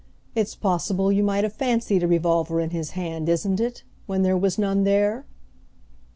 It's 0.33 0.55
possible 0.55 1.11
you 1.11 1.21
might 1.21 1.43
have 1.43 1.53
fancied 1.53 2.01
a 2.01 2.07
revolver 2.07 2.59
in 2.59 2.71
his 2.71 2.93
hand, 2.97 3.29
isn't 3.29 3.59
it, 3.59 3.83
when 4.07 4.23
there 4.23 4.35
was 4.35 4.57
none 4.57 4.83
there?" 4.83 5.27